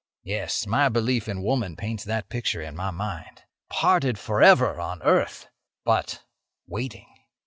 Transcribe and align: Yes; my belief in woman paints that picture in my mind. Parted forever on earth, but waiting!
Yes; 0.23 0.65
my 0.65 0.89
belief 0.89 1.29
in 1.29 1.43
woman 1.43 1.75
paints 1.75 2.03
that 2.05 2.27
picture 2.27 2.59
in 2.59 2.75
my 2.75 2.89
mind. 2.89 3.43
Parted 3.69 4.17
forever 4.17 4.79
on 4.79 4.99
earth, 5.03 5.47
but 5.85 6.23
waiting! 6.65 7.05